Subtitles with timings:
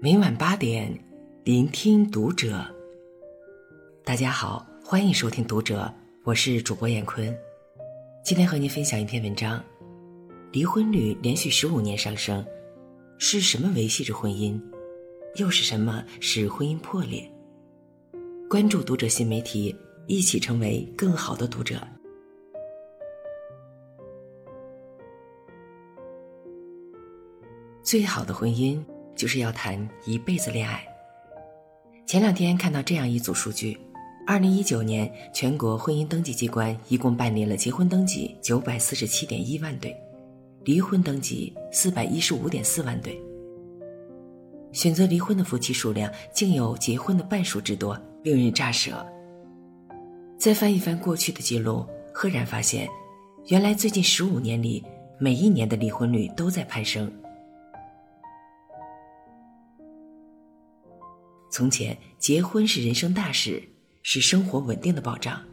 [0.00, 0.96] 每晚八点，
[1.42, 2.64] 聆听读者。
[4.04, 7.36] 大家好，欢迎收听读者，我是主播闫坤。
[8.22, 9.60] 今天和您分享一篇文章：
[10.52, 12.46] 离婚率连续十五年上升，
[13.18, 14.60] 是什么维系着婚姻？
[15.34, 17.28] 又是什么使婚姻破裂？
[18.48, 19.74] 关注读者新媒体，
[20.06, 21.76] 一起成为更好的读者。
[27.82, 28.80] 最好的婚姻。
[29.18, 30.82] 就是要谈一辈子恋爱。
[32.06, 33.76] 前两天看到这样一组数据：，
[34.26, 39.94] 二零一九年全国婚姻登记机关一共办理了结婚登记九百四十七点一万对，
[40.64, 43.20] 离婚登记四百一十五点四万对。
[44.72, 49.04] 选择离婚的夫妻数量竟有结婚的半数之多，令人咋舌。
[50.38, 52.88] 再翻一翻过去的记录，赫然发现，
[53.48, 54.84] 原来最近十五年里，
[55.18, 57.10] 每一年的离婚率都在攀升。
[61.58, 63.60] 从前，结婚是人生大事，
[64.04, 65.44] 是生活稳定的保障。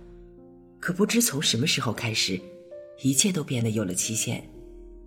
[0.79, 2.39] 可不知从什么时候开始，
[3.01, 4.47] 一切都变得有了期限。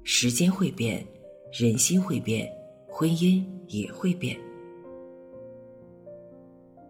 [0.02, 1.06] 时间会变，
[1.52, 2.52] 人心会变，
[2.88, 4.36] 婚姻也会变。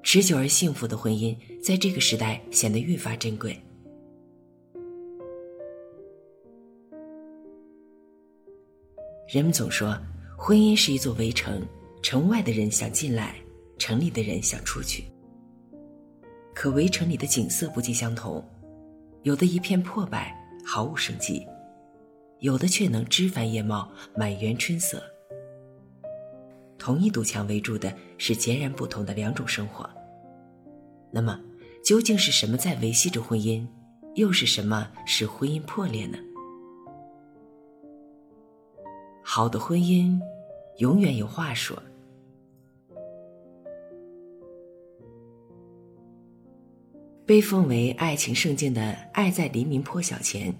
[0.02, 3.54] 持久而幸福的婚姻，在这个时代显得愈发珍贵。
[9.30, 9.94] 人们总说，
[10.34, 11.62] 婚姻是一座围城，
[12.02, 13.36] 城外的人想进来。
[13.78, 15.04] 城里的人想出去，
[16.54, 18.44] 可围城里的景色不尽相同，
[19.22, 21.46] 有的一片破败，毫无生机；
[22.40, 25.02] 有的却能枝繁叶茂，满园春色。
[26.76, 29.88] 同一堵墙围住的是截然不同的两种生活。
[31.10, 31.40] 那么，
[31.84, 33.66] 究竟是什么在维系着婚姻？
[34.14, 36.18] 又是什么使婚姻破裂呢？
[39.22, 40.20] 好的婚姻，
[40.78, 41.80] 永远有话说。
[47.28, 48.80] 被奉为爱情圣经的
[49.12, 50.50] 《爱在黎明破晓前》，《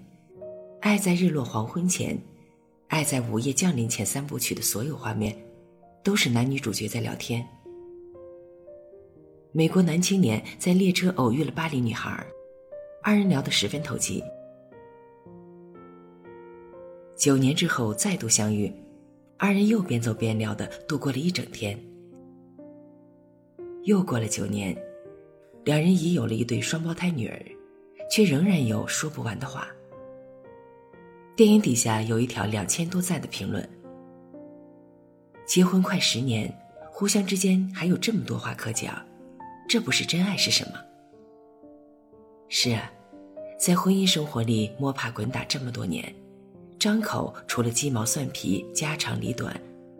[0.81, 2.13] 爱在日落黄昏前》，
[2.89, 5.35] 《爱在午夜降临前》三部曲的所有画面，
[6.03, 7.43] 都是男女主角在聊天。
[9.51, 12.23] 美国男青年在列车偶遇了巴黎女孩，
[13.01, 14.23] 二人聊得十分投机。
[17.17, 18.71] 九年之后再度相遇，
[19.39, 21.75] 二人又边走边聊的度过了一整天。
[23.85, 24.77] 又过了九年。
[25.63, 27.45] 两人已有了一对双胞胎女儿，
[28.09, 29.67] 却仍然有说不完的话。
[31.35, 33.67] 电影底下有一条两千多赞的评论
[35.47, 36.53] ：“结婚快十年，
[36.91, 39.05] 互相之间还有这么多话可讲，
[39.67, 40.73] 这不是真爱是什么？”
[42.49, 42.91] 是啊，
[43.57, 46.13] 在婚姻生活里摸爬滚打这么多年，
[46.79, 49.55] 张口除了鸡毛蒜皮、家长里短，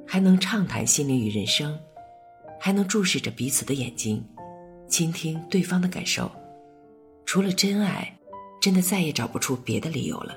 [0.08, 1.78] 还能畅谈心灵与人生，
[2.60, 4.22] 还能注视着彼此的眼睛。
[4.90, 6.30] 倾听对方的感受，
[7.26, 8.18] 除了真爱，
[8.60, 10.36] 真的再也找不出别的理由了。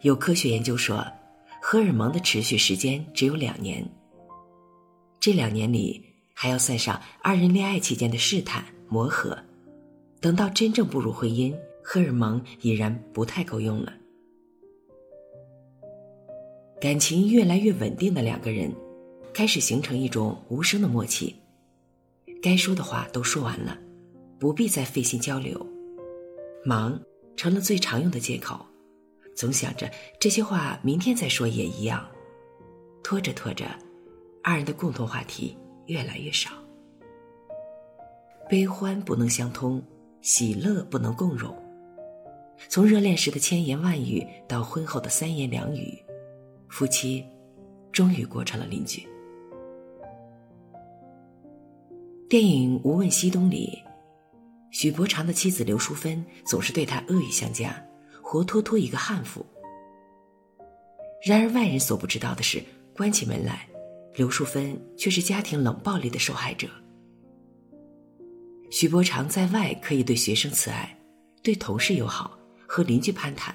[0.00, 1.06] 有科学研究说，
[1.60, 3.86] 荷尔蒙的持续时间只有两年。
[5.20, 6.02] 这两年里，
[6.34, 9.38] 还要算上二人恋爱期间的试探磨合，
[10.20, 11.54] 等到真正步入婚姻，
[11.84, 13.92] 荷尔蒙已然不太够用了。
[16.80, 18.74] 感情越来越稳定的两个人，
[19.32, 21.36] 开始形成一种无声的默契。
[22.42, 23.78] 该说的话都说完了，
[24.40, 25.64] 不必再费心交流。
[26.64, 27.00] 忙
[27.36, 28.66] 成了最常用的借口，
[29.36, 29.88] 总想着
[30.18, 32.04] 这些话明天再说也一样。
[33.04, 33.66] 拖着拖着，
[34.42, 36.50] 二人的共同话题越来越少。
[38.48, 39.80] 悲欢不能相通，
[40.20, 41.56] 喜乐不能共融。
[42.68, 45.96] 从热恋时的千言万语到婚后的三言两语，
[46.68, 47.24] 夫妻
[47.92, 49.06] 终于过成了邻居。
[52.32, 53.78] 电影《无问西东》里，
[54.70, 57.76] 许伯常的妻子刘淑芬总是对他恶语相加，
[58.22, 59.44] 活脱脱一个悍妇。
[61.22, 62.64] 然而外人所不知道的是，
[62.96, 63.68] 关起门来，
[64.14, 66.66] 刘淑芬却是家庭冷暴力的受害者。
[68.70, 70.98] 许伯常在外可以对学生慈爱，
[71.42, 73.54] 对同事友好，和邻居攀谈，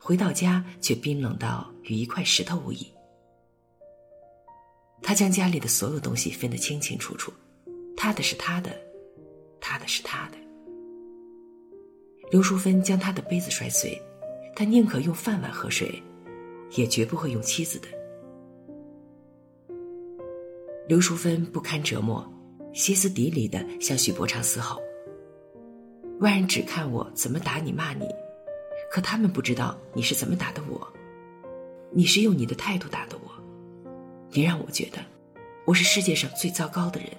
[0.00, 2.90] 回到家却冰冷到与一块石头无异。
[5.02, 7.30] 他将家里的所有东西分得清清楚楚。
[8.00, 8.70] 他的是他的，
[9.60, 10.38] 他的是他的。
[12.30, 14.00] 刘淑芬将他的杯子摔碎，
[14.54, 16.00] 他宁可用饭碗喝水，
[16.76, 17.88] 也绝不会用妻子的。
[20.86, 22.24] 刘淑芬不堪折磨，
[22.72, 24.80] 歇斯底里的向许伯常嘶吼
[26.20, 28.06] ：“外人只看我怎么打你骂你，
[28.92, 30.86] 可他们不知道你是怎么打的我。
[31.90, 33.32] 你是用你的态度打的我，
[34.30, 34.98] 你让我觉得
[35.66, 37.10] 我是世界上最糟糕的人。”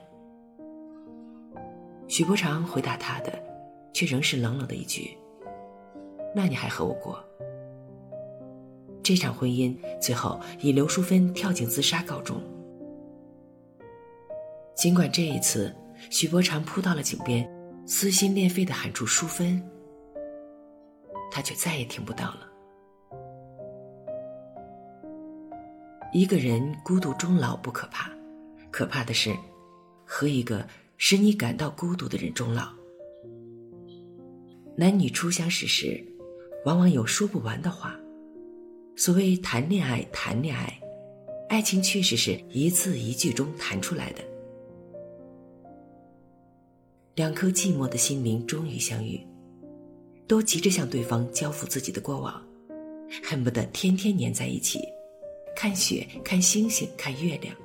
[2.09, 3.31] 许伯常回答他的，
[3.94, 5.15] 却仍是冷冷的一句
[6.35, 7.23] ：“那你还和我过？”
[9.03, 12.41] 这场婚姻最后以刘淑芬跳井自杀告终。
[14.75, 15.73] 尽管这一次，
[16.09, 17.47] 许伯常扑到了井边，
[17.85, 19.61] 撕心裂肺的喊出“淑芬”，
[21.29, 22.50] 他却再也听不到了。
[26.11, 28.09] 一个人孤独终老不可怕，
[28.71, 29.31] 可怕的是
[30.03, 30.65] 和一个
[31.01, 32.69] 使你感到孤独的人终老。
[34.75, 36.05] 男女初相识时，
[36.65, 37.97] 往往有说不完的话。
[38.97, 40.77] 所谓谈恋爱，谈恋爱，
[41.47, 44.21] 爱情确实是一字一句中谈出来的。
[47.15, 49.25] 两颗寂寞的心灵终于相遇，
[50.27, 52.45] 都急着向对方交付自己的过往，
[53.23, 54.81] 恨不得天天黏在一起，
[55.55, 57.55] 看雪，看星星，看月亮。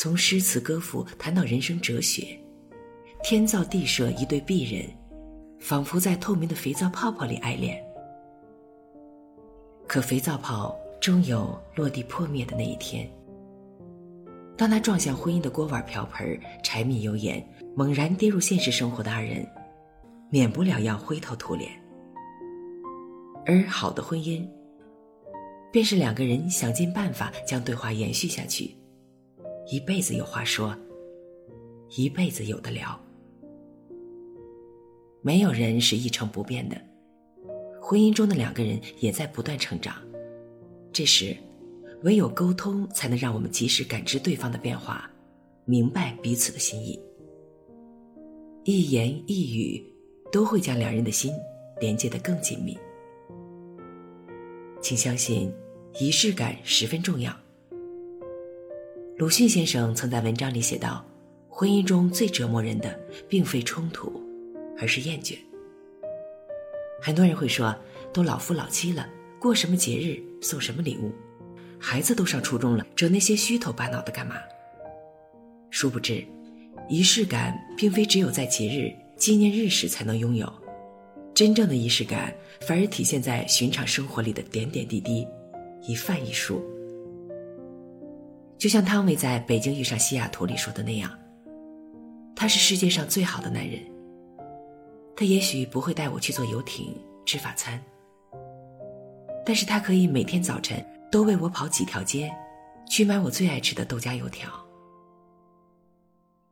[0.00, 2.34] 从诗词歌赋谈到人生哲学，
[3.22, 4.88] 天造地设一对璧人，
[5.58, 7.78] 仿佛在透明的肥皂泡泡里爱恋。
[9.86, 13.06] 可肥皂泡终有落地破灭的那一天。
[14.56, 17.46] 当他撞向婚姻的锅碗瓢盆、柴米油盐
[17.76, 19.46] 猛然跌入现实生活的二人，
[20.30, 21.70] 免不了要灰头土脸。
[23.44, 24.48] 而好的婚姻，
[25.70, 28.74] 便是两个人想尽办法将对话延续下去，
[29.70, 30.76] 一辈子有话说，
[31.90, 33.00] 一辈子有的聊。
[35.22, 36.76] 没有人是一成不变的。
[37.80, 39.94] 婚姻中的两个人也在不断成长，
[40.92, 41.36] 这时，
[42.02, 45.08] 唯有沟通才能让我们及时感知对方的变化，
[45.66, 47.00] 明白彼此的心意。
[48.64, 49.80] 一言一语
[50.32, 51.32] 都会将两人的心
[51.80, 52.76] 连接得更紧密。
[54.82, 55.52] 请相信，
[56.00, 57.32] 仪式感十分重要。
[59.20, 61.04] 鲁迅先生曾在文章里写道
[61.46, 64.10] ：“婚姻中最折磨人的，并非冲突，
[64.78, 65.36] 而是厌倦。”
[67.02, 67.76] 很多人会说，
[68.14, 69.06] 都老夫老妻了，
[69.38, 71.12] 过什么节日送什么礼物，
[71.78, 74.36] 孩子都上初中了，整那些虚头巴脑的干嘛？
[75.68, 76.24] 殊不知，
[76.88, 80.50] 仪式感并非只有在节日、纪念日时才能拥有，
[81.34, 82.32] 真正的仪式感
[82.62, 85.28] 反而体现在寻常生活里的点点滴滴，
[85.82, 86.58] 一饭一蔬。
[88.60, 91.10] 就像汤唯在北京遇上西雅图里说的那样，
[92.36, 93.80] 他是世界上最好的男人。
[95.16, 97.82] 他也许不会带我去坐游艇吃法餐，
[99.46, 102.30] 但是他可以每天早晨都为我跑几条街，
[102.86, 104.50] 去买我最爱吃的豆浆油条。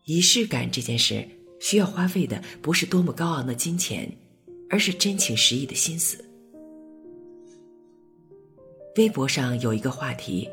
[0.07, 1.29] 仪式感这件事
[1.61, 4.11] 需要花费的不是多么高昂的金钱，
[4.71, 6.25] 而是真情实意的心思。
[8.97, 10.49] 微博上有一个话题：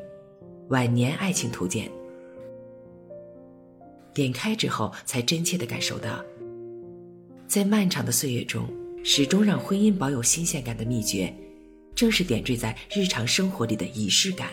[0.70, 1.90] 晚年爱情图鉴。
[4.14, 6.24] 点开之后，才真切的感受到。
[7.48, 8.68] 在漫长的岁月中，
[9.04, 11.32] 始终让婚姻保有新鲜感的秘诀，
[11.94, 14.50] 正是点缀在日常生活里的仪式感。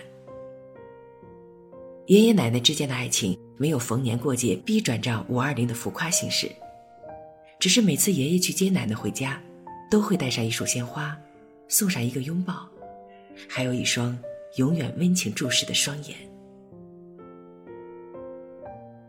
[2.08, 6.50] 爷爷奶奶之间的爱情没有逢年过节必转账五二零的浮夸形式，
[7.58, 9.40] 只是每次爷爷去接奶奶回家，
[9.90, 11.16] 都会带上一束鲜花，
[11.68, 12.68] 送上一个拥抱，
[13.48, 14.18] 还有一双
[14.56, 16.16] 永远温情注视的双眼。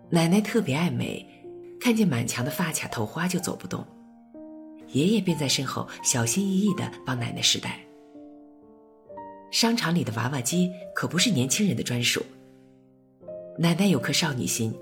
[0.10, 1.30] 奶奶特别爱美。
[1.80, 3.86] 看见满墙的发卡头花就走不动，
[4.94, 7.78] 爷爷便在身后小心翼翼的帮奶奶试戴。
[9.52, 12.24] 商场里的娃娃机可不是年轻人的专属。
[13.60, 14.74] 奶奶有颗少女心，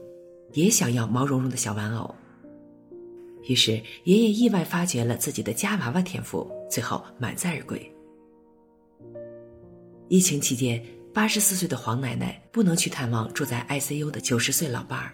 [0.54, 2.14] 也想要毛茸茸的小玩偶。
[3.50, 3.72] 于是
[4.04, 7.91] 爷爷意外发掘了自己的夹娃娃天赋，最后满载而归。
[10.12, 15.14] 疫情期间，八十四岁的黄奶奶不能去探望住在 ICU 的九十岁老伴儿，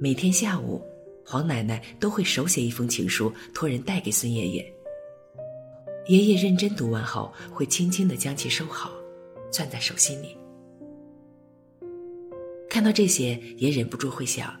[0.00, 0.82] 每天下午。
[1.26, 4.74] 黄奶奶都会手写一封情书，托人带给孙爷爷。
[6.08, 8.90] 爷爷认真读完后，会轻轻的将其收好，
[9.52, 10.34] 攥在手心里。
[12.70, 14.58] 看到这些，也忍不住会想：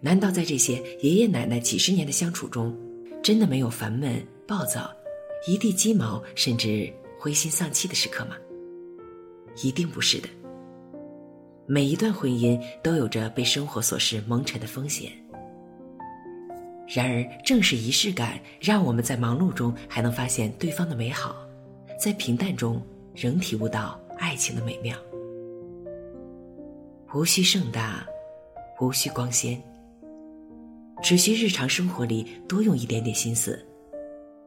[0.00, 2.72] 难道在这些爷爷奶奶几十年的相处中，
[3.20, 4.88] 真的没有烦闷、暴躁、
[5.48, 8.36] 一地鸡毛，甚至灰心丧气的时刻吗？
[9.62, 10.28] 一定不是的。
[11.66, 15.12] 每一段婚姻都有着被生活琐事蒙尘的风险。
[16.92, 21.36] 然而，正是仪式感，让我们在忙碌中还能发现对方的美好，
[21.96, 22.82] 在平淡中
[23.14, 24.96] 仍体悟到爱情的美妙。
[27.14, 28.04] 无需盛大，
[28.80, 29.62] 无需光鲜，
[31.00, 33.64] 只需日常生活里多用一点点心思，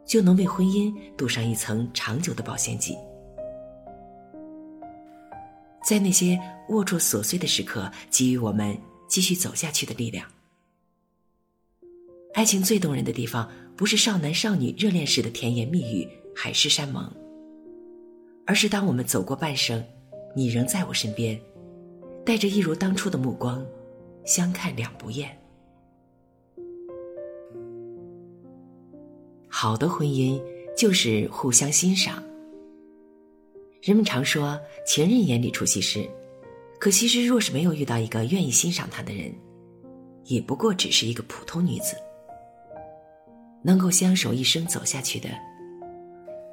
[0.06, 2.98] 就能为婚姻镀上一层长久的保鲜剂。
[5.84, 10.26] 在那些龌龊琐碎的时刻，给予我们继续走下去的力量。
[12.34, 17.12] 爱情最动人的地方，不是少男少女热恋时的甜言蜜语、海誓山盟，
[18.48, 19.84] 而是当我们走过半生，
[20.36, 21.40] 你仍在我身边，
[22.26, 23.64] 带着一如当初的目光，
[24.26, 25.38] 相看两不厌。
[29.48, 30.42] 好的婚姻
[30.76, 32.24] 就是互相欣赏。
[33.84, 36.10] 人们常说情人眼里出西施，
[36.80, 39.30] 可西施若是没有遇到一个愿意欣赏她的人，
[40.24, 41.98] 也不过只是一个普通女子。
[43.62, 45.28] 能够相守一生走下去的，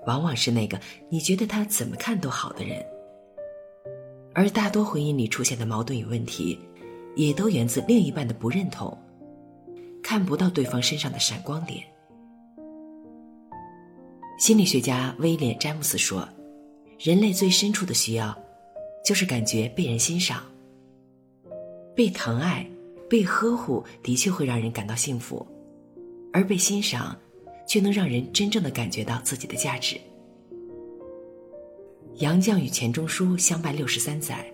[0.09, 2.85] 往往是那个你觉得他怎么看都好的人。
[4.35, 6.59] 而大多婚姻里出现的矛盾与问题，
[7.15, 8.99] 也都源自另一半的不认同，
[10.03, 11.85] 看不到对方身上的闪光点。
[14.37, 16.29] 心理学家威廉·詹姆斯说
[17.03, 18.39] ：“人类最深处的需要，
[19.03, 20.45] 就是感觉被人欣赏、
[21.97, 22.69] 被疼爱、
[23.09, 25.47] 被呵护，的确会让人感到幸福。”
[26.31, 27.19] 而被欣赏，
[27.67, 29.99] 却能让人真正的感觉到自己的价值。
[32.17, 34.45] 杨绛与钱钟书相伴六十三载，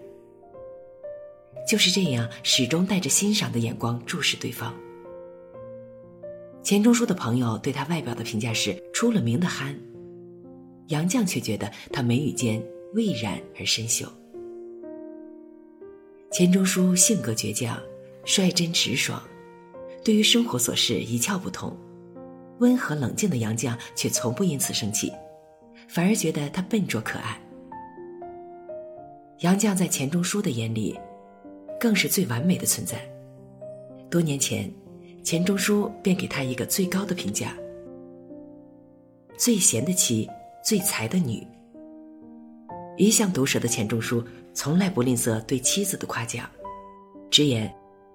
[1.68, 4.72] 就是这样始终带着欣赏的眼光注视对方。
[6.62, 9.76] 钱钟书的朋友对他外表的评价是出了名的憨，
[10.88, 12.62] 杨绛却觉得他眉宇间
[12.94, 14.06] 蔚然而深秀。
[16.30, 17.80] 钱钟书性格倔强，
[18.24, 19.22] 率真直爽。
[20.04, 21.76] 对于生活琐事一窍不通，
[22.58, 25.12] 温和冷静的杨绛却从不因此生气，
[25.88, 27.40] 反而觉得他笨拙可爱。
[29.40, 30.98] 杨绛在钱钟书的眼里，
[31.80, 33.00] 更是最完美的存在。
[34.08, 34.72] 多年前，
[35.24, 37.56] 钱钟书便给他一个最高的评价：
[39.36, 40.28] 最贤的妻，
[40.66, 41.46] 最才的女。
[42.96, 46.50] 一向毒舌的钱钟书从来不吝啬对妻子的夸奖，
[47.30, 47.72] 直言。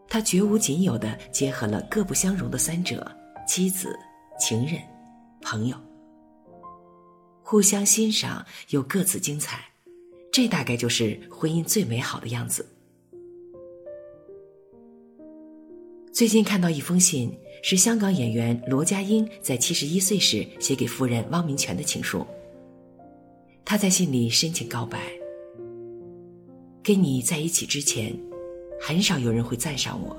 [0.10, 3.10] 他绝无仅有的结合了各不相容的三者：
[3.48, 3.98] 妻子、
[4.38, 4.78] 情人、
[5.42, 5.78] 朋友，
[7.42, 9.64] 互相欣赏又各自精彩，
[10.30, 12.68] 这大概就是婚姻最美好的样子。
[16.12, 22.28] 最近看到一封信，是香港演员罗家英在七十一岁时写给夫人汪明荃的情书。
[23.72, 25.00] 他在信里深情告白
[26.84, 28.14] ：“跟你在一起之前。”
[28.84, 30.14] 很少有人会赞赏我，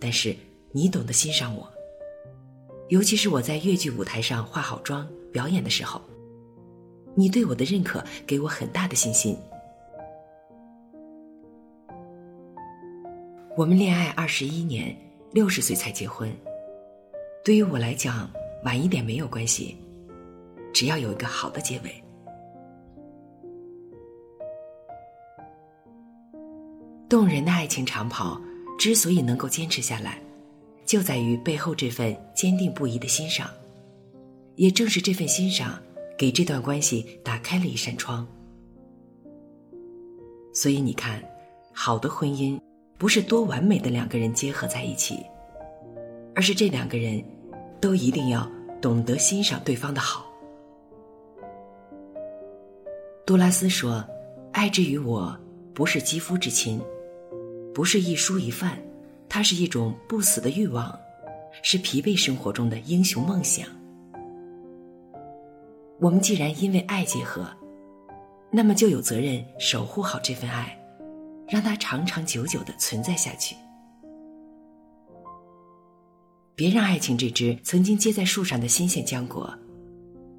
[0.00, 0.34] 但是
[0.72, 1.72] 你懂得欣赏我。
[2.88, 6.00] 尤其是我在越剧舞台上化好妆表演的时候，
[7.14, 9.36] 你对我的认可给我很大的信心。
[13.56, 14.96] 我们恋爱二十一年，
[15.30, 16.28] 六十岁才结婚，
[17.44, 18.28] 对于我来讲，
[18.64, 19.76] 晚一点没有关系，
[20.74, 22.02] 只要有一个好的结尾。
[27.10, 28.40] 动人的爱情长跑
[28.78, 30.22] 之所以能够坚持下来，
[30.86, 33.50] 就在于背后这份坚定不移的欣赏。
[34.54, 35.76] 也正是这份欣赏，
[36.16, 38.24] 给这段关系打开了一扇窗。
[40.54, 41.20] 所以你看，
[41.72, 42.56] 好的婚姻
[42.96, 45.18] 不是多完美的两个人结合在一起，
[46.36, 47.20] 而是这两个人
[47.80, 48.48] 都一定要
[48.80, 50.24] 懂得欣赏对方的好。
[53.26, 54.04] 杜拉斯说
[54.54, 55.36] ：“爱之于我，
[55.74, 56.80] 不是肌肤之亲。”
[57.80, 58.78] 不是一蔬一饭，
[59.26, 60.94] 它是一种不死的欲望，
[61.62, 63.66] 是疲惫生活中的英雄梦想。
[65.98, 67.50] 我们既然因为爱结合，
[68.50, 70.78] 那么就有责任守护好这份爱，
[71.48, 73.56] 让它长长久久的存在下去。
[76.54, 79.50] 别让爱情这只曾经结在树上的新鲜浆果，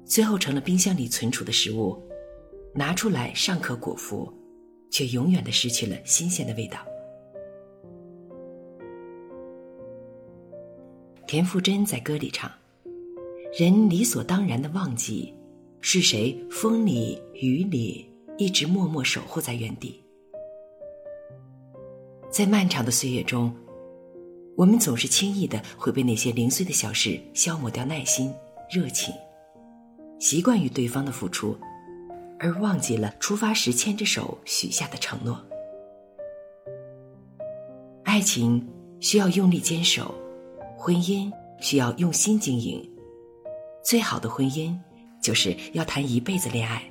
[0.04, 2.00] 最后成了冰箱里存储的食物，
[2.72, 4.32] 拿出来尚可果腹，
[4.92, 6.78] 却永远的失去了新鲜的味道。
[11.32, 12.52] 田馥甄在歌里唱
[13.58, 15.32] ：“人理所当然的忘记，
[15.80, 19.98] 是谁风里雨里一直默默守护在原地。
[22.30, 23.50] 在漫长的岁月中，
[24.58, 28.30] 我们总是轻易的会被那些零碎的小事消磨掉耐心、
[28.70, 29.14] 热情，
[30.20, 31.56] 习惯于对方的付出，
[32.38, 35.42] 而忘记了出发时牵着手许下的承诺。
[38.02, 38.68] 爱情
[39.00, 40.14] 需要用力坚守。”
[40.84, 42.84] 婚姻需要用心经营，
[43.84, 44.76] 最好的婚姻
[45.22, 46.82] 就是要谈一辈子恋爱。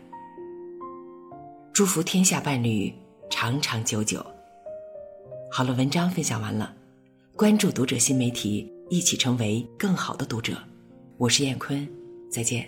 [1.73, 2.93] 祝福天下伴侣
[3.29, 4.25] 长长久久。
[5.51, 6.73] 好了，文章分享完了，
[7.35, 10.57] 关注读者新媒体，一起成为更好的读者。
[11.17, 11.85] 我是燕坤，
[12.29, 12.65] 再见。